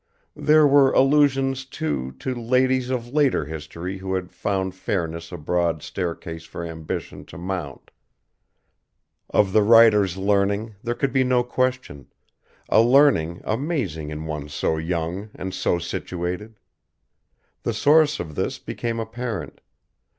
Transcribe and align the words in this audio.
There 0.41 0.65
were 0.65 0.91
allusions, 0.93 1.63
too, 1.63 2.13
to 2.13 2.33
ladies 2.33 2.89
of 2.89 3.09
later 3.09 3.45
history 3.45 3.99
who 3.99 4.15
had 4.15 4.31
found 4.31 4.73
fairness 4.73 5.31
a 5.31 5.37
broad 5.37 5.83
staircase 5.83 6.43
for 6.43 6.65
ambition 6.65 7.23
to 7.25 7.37
mount. 7.37 7.91
Of 9.29 9.53
the 9.53 9.61
writer's 9.61 10.17
learning, 10.17 10.73
there 10.81 10.95
could 10.95 11.13
be 11.13 11.23
no 11.23 11.43
question; 11.43 12.07
a 12.67 12.81
learning 12.81 13.41
amazing 13.43 14.09
in 14.09 14.25
one 14.25 14.49
so 14.49 14.77
young 14.77 15.29
and 15.35 15.53
so 15.53 15.77
situated. 15.77 16.57
The 17.61 17.73
source 17.75 18.19
of 18.19 18.33
this 18.33 18.57
became 18.57 18.99
apparent. 18.99 19.61